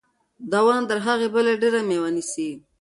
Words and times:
دا 0.51 0.59
ونه 0.65 0.83
تر 0.89 0.97
هغې 1.05 1.27
بلې 1.33 1.53
ډېره 1.61 1.79
مېوه 1.89 2.09
نیسي. 2.15 2.49